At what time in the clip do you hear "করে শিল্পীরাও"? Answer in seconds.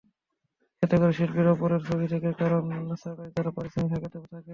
0.97-1.59